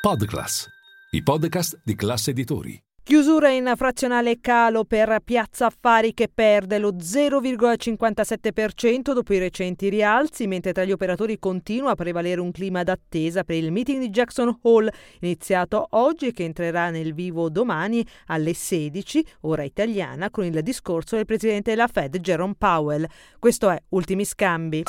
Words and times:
Podclass, 0.00 0.66
i 1.10 1.22
podcast 1.22 1.78
di 1.84 1.94
classe 1.94 2.30
editori. 2.30 2.82
Chiusura 3.02 3.50
in 3.50 3.70
frazionale 3.76 4.40
calo 4.40 4.86
per 4.86 5.18
Piazza 5.22 5.66
Affari 5.66 6.14
che 6.14 6.30
perde 6.32 6.78
lo 6.78 6.94
0,57% 6.94 9.12
dopo 9.12 9.34
i 9.34 9.38
recenti 9.38 9.90
rialzi, 9.90 10.46
mentre 10.46 10.72
tra 10.72 10.84
gli 10.84 10.92
operatori 10.92 11.38
continua 11.38 11.90
a 11.90 11.96
prevalere 11.96 12.40
un 12.40 12.50
clima 12.50 12.82
d'attesa 12.82 13.44
per 13.44 13.56
il 13.56 13.72
meeting 13.72 14.00
di 14.00 14.08
Jackson 14.08 14.60
Hall, 14.62 14.88
iniziato 15.20 15.88
oggi 15.90 16.28
e 16.28 16.32
che 16.32 16.44
entrerà 16.44 16.88
nel 16.88 17.12
vivo 17.12 17.50
domani 17.50 18.02
alle 18.28 18.54
16, 18.54 19.22
ora 19.42 19.64
italiana, 19.64 20.30
con 20.30 20.46
il 20.46 20.62
discorso 20.62 21.16
del 21.16 21.26
presidente 21.26 21.72
della 21.72 21.88
Fed 21.88 22.16
Jerome 22.20 22.54
Powell. 22.56 23.06
Questo 23.38 23.68
è 23.68 23.78
Ultimi 23.90 24.24
Scambi. 24.24 24.82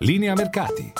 Linea 0.00 0.34
Mercati. 0.34 0.99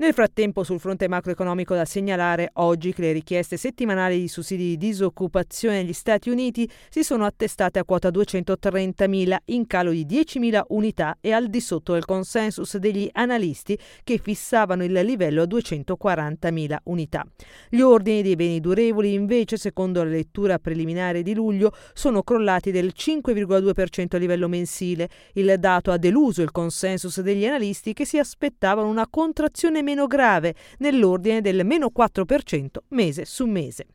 Nel 0.00 0.14
frattempo, 0.14 0.64
sul 0.64 0.80
fronte 0.80 1.08
macroeconomico 1.08 1.74
da 1.74 1.84
segnalare 1.84 2.52
oggi 2.54 2.94
che 2.94 3.02
le 3.02 3.12
richieste 3.12 3.58
settimanali 3.58 4.18
di 4.18 4.28
sussidi 4.28 4.68
di 4.68 4.76
disoccupazione 4.78 5.82
negli 5.82 5.92
Stati 5.92 6.30
Uniti 6.30 6.66
si 6.88 7.02
sono 7.02 7.26
attestate 7.26 7.78
a 7.78 7.84
quota 7.84 8.08
230.000, 8.08 9.36
in 9.44 9.66
calo 9.66 9.90
di 9.90 10.06
10.000 10.06 10.62
unità 10.68 11.18
e 11.20 11.32
al 11.32 11.48
di 11.48 11.60
sotto 11.60 11.92
del 11.92 12.06
consensus 12.06 12.78
degli 12.78 13.10
analisti 13.12 13.78
che 14.02 14.16
fissavano 14.16 14.84
il 14.84 14.92
livello 14.92 15.42
a 15.42 15.44
240.000 15.44 16.76
unità. 16.84 17.22
Gli 17.68 17.80
ordini 17.82 18.22
dei 18.22 18.36
beni 18.36 18.58
durevoli, 18.60 19.12
invece, 19.12 19.58
secondo 19.58 20.02
la 20.02 20.08
lettura 20.08 20.58
preliminare 20.58 21.22
di 21.22 21.34
luglio, 21.34 21.74
sono 21.92 22.22
crollati 22.22 22.70
del 22.70 22.94
5,2% 22.96 24.16
a 24.16 24.18
livello 24.18 24.48
mensile. 24.48 25.10
Il 25.34 25.54
dato 25.58 25.90
ha 25.90 25.98
deluso 25.98 26.40
il 26.40 26.52
consensus 26.52 27.20
degli 27.20 27.44
analisti 27.44 27.92
che 27.92 28.06
si 28.06 28.16
aspettavano 28.16 28.88
una 28.88 29.06
contrazione 29.06 29.88
meno 29.90 30.06
grave, 30.06 30.54
nell'ordine 30.78 31.40
del 31.40 31.64
meno 31.64 31.90
4% 31.94 32.66
mese 32.90 33.24
su 33.24 33.46
mese. 33.46 33.86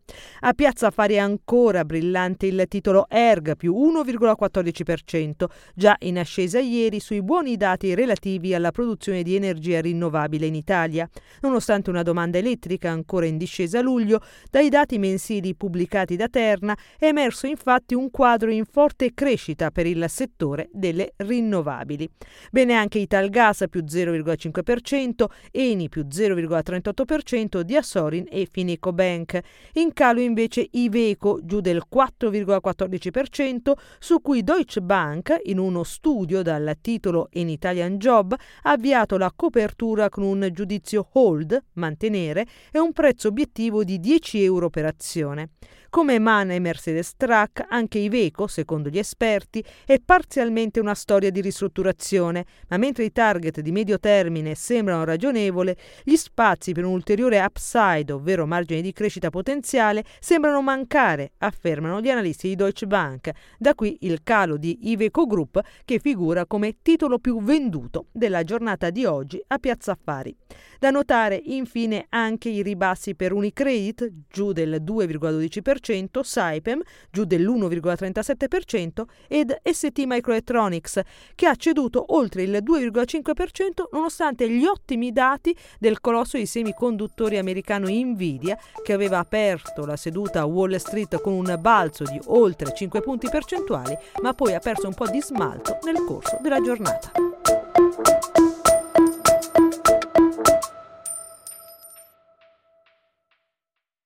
A 0.42 0.54
Piazza 0.54 0.88
Affari 0.88 1.18
ancora 1.18 1.86
brillante 1.86 2.48
il 2.48 2.66
titolo 2.68 3.08
ERG 3.08 3.56
più 3.56 3.74
1,14%, 3.74 5.46
già 5.74 5.96
in 6.00 6.20
ascesa 6.20 6.60
ieri 6.60 7.00
sui 7.00 7.22
buoni 7.22 7.56
dati 7.56 7.96
relativi 7.96 8.54
alla 8.54 8.72
produzione 8.72 9.24
di 9.24 9.36
energia 9.36 9.80
rinnovabile 9.80 10.46
in 10.46 10.56
Italia. 10.56 11.10
Nonostante 11.42 11.90
una 11.90 12.04
domanda 12.04 12.38
elettrica 12.38 12.90
ancora 12.90 13.26
in 13.26 13.38
discesa 13.38 13.80
a 13.80 13.82
luglio, 13.82 14.20
dai 14.52 14.68
dati 14.68 14.98
mensili 14.98 15.56
pubblicati 15.56 16.18
da 16.18 16.28
Terna 16.28 16.78
è 16.98 17.06
emerso 17.06 17.48
infatti 17.48 17.94
un 17.94 18.12
quadro 18.12 18.52
in 18.52 18.66
forte 18.66 19.14
crescita 19.14 19.72
per 19.72 19.86
il 19.86 20.06
settore 20.10 20.68
delle 20.74 21.14
rinnovabili. 21.16 22.10
Bene 22.52 22.74
anche 22.74 23.00
Italgas 23.00 23.64
più 23.70 23.84
0,5%, 23.84 25.26
Eni 25.52 25.85
Eni 25.86 25.90
più 25.90 26.06
0,38%, 26.08 27.62
di 27.62 27.76
Assorin 27.76 28.26
e 28.30 28.48
Finico 28.50 28.92
Bank. 28.92 29.40
In 29.74 29.94
calo 29.94 30.20
invece 30.20 30.68
Iveco 30.72 31.40
giù 31.44 31.62
del 31.62 31.84
4,14%, 31.92 33.74
su 34.00 34.22
cui 34.22 34.44
Deutsche 34.44 34.82
Bank, 34.82 35.40
in 35.44 35.60
uno 35.60 35.84
studio 35.84 36.42
dal 36.42 36.76
titolo 36.82 37.30
In 37.34 37.50
Italian 37.50 37.98
Job, 37.98 38.34
ha 38.34 38.72
avviato 38.72 39.18
la 39.18 39.32
copertura 39.36 40.10
con 40.10 40.24
un 40.24 40.50
giudizio 40.52 41.08
hold, 41.14 41.58
mantenere, 41.74 42.46
e 42.72 42.80
un 42.80 42.92
prezzo 42.92 43.28
obiettivo 43.28 43.84
di 43.84 44.00
10 44.00 44.44
euro 44.44 44.70
per 44.70 44.86
azione. 44.86 45.52
Come 45.96 46.20
MAN 46.20 46.52
e 46.52 46.60
Mercedes 46.60 47.14
Truck, 47.16 47.64
anche 47.70 48.00
Iveco, 48.00 48.48
secondo 48.48 48.90
gli 48.90 48.98
esperti, 48.98 49.64
è 49.86 49.98
parzialmente 50.04 50.82
una 50.82 50.94
storia 50.94 51.30
di 51.30 51.40
ristrutturazione, 51.40 52.46
ma 52.68 52.76
mentre 52.76 53.06
i 53.06 53.14
target 53.14 53.62
di 53.62 53.72
medio 53.72 53.98
termine 53.98 54.56
sembrano 54.56 55.06
ragionevoli, 55.06 55.74
gli 56.04 56.18
spazi 56.18 56.74
per 56.74 56.84
un 56.84 56.92
ulteriore 56.92 57.40
upside, 57.40 58.12
ovvero 58.12 58.46
margine 58.46 58.82
di 58.82 58.92
crescita 58.92 59.30
potenziale, 59.30 60.04
sembrano 60.20 60.62
mancare, 60.62 61.32
affermano 61.38 62.02
gli 62.02 62.10
analisti 62.10 62.50
di 62.50 62.56
Deutsche 62.56 62.88
Bank. 62.88 63.32
Da 63.58 63.74
qui 63.74 64.00
il 64.02 64.20
calo 64.22 64.58
di 64.58 64.92
Iveco 64.92 65.26
Group 65.26 65.62
che 65.86 66.00
figura 66.00 66.46
come 66.46 66.76
titolo 66.82 67.20
più 67.20 67.42
venduto 67.42 68.08
della 68.12 68.44
giornata 68.44 68.90
di 68.90 69.06
oggi 69.06 69.42
a 69.48 69.58
Piazza 69.60 69.94
Affari. 69.94 70.36
Da 70.78 70.90
notare 70.90 71.40
infine 71.42 72.08
anche 72.10 72.50
i 72.50 72.62
ribassi 72.62 73.16
per 73.16 73.32
Unicredit, 73.32 74.12
giù 74.30 74.52
del 74.52 74.84
2,12%, 74.84 75.85
Saipem, 76.22 76.82
giù 77.12 77.26
dell'1,37% 77.26 79.04
ed 79.28 79.56
ST 79.64 80.04
Microelectronics, 80.06 81.02
che 81.36 81.48
ha 81.48 81.56
ceduto 81.56 82.14
oltre 82.16 82.44
il 82.44 82.62
2,5% 82.64 83.88
nonostante 83.92 84.50
gli 84.50 84.66
ottimi 84.66 85.12
dati 85.12 85.56
del 85.80 86.00
colosso 86.02 86.38
di 86.38 86.46
semiconduttori 86.46 87.38
americano 87.38 87.88
Nvidia, 87.90 88.58
che 88.84 88.94
aveva 88.94 89.20
aperto 89.20 89.86
la 89.86 89.96
seduta 89.96 90.42
a 90.42 90.46
Wall 90.46 90.76
Street 90.76 91.22
con 91.22 91.34
un 91.34 91.58
balzo 91.60 92.04
di 92.04 92.20
oltre 92.26 92.74
5 92.74 93.02
punti 93.02 93.30
percentuali, 93.30 93.96
ma 94.22 94.34
poi 94.34 94.54
ha 94.54 94.60
perso 94.60 94.88
un 94.88 94.94
po' 94.94 95.08
di 95.08 95.22
smalto 95.22 95.78
nel 95.84 96.04
corso 96.06 96.38
della 96.42 96.62
giornata. 96.62 97.25